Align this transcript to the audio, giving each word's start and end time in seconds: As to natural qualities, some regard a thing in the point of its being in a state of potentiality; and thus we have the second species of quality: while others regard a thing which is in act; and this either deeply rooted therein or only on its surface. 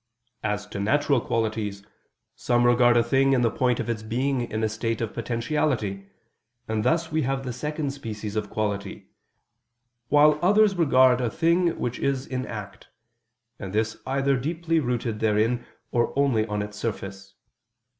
As 0.41 0.65
to 0.69 0.79
natural 0.79 1.21
qualities, 1.21 1.85
some 2.35 2.63
regard 2.63 2.97
a 2.97 3.03
thing 3.03 3.33
in 3.33 3.43
the 3.43 3.51
point 3.51 3.79
of 3.79 3.87
its 3.87 4.01
being 4.01 4.49
in 4.49 4.63
a 4.63 4.67
state 4.67 4.99
of 4.99 5.13
potentiality; 5.13 6.07
and 6.67 6.83
thus 6.83 7.11
we 7.11 7.21
have 7.21 7.43
the 7.43 7.53
second 7.53 7.91
species 7.93 8.35
of 8.35 8.49
quality: 8.49 9.09
while 10.09 10.39
others 10.41 10.75
regard 10.75 11.21
a 11.21 11.29
thing 11.29 11.77
which 11.77 11.99
is 11.99 12.25
in 12.25 12.47
act; 12.47 12.87
and 13.59 13.73
this 13.73 13.95
either 14.07 14.35
deeply 14.37 14.79
rooted 14.79 15.19
therein 15.19 15.67
or 15.91 16.17
only 16.17 16.47
on 16.47 16.63
its 16.63 16.77
surface. 16.79 17.35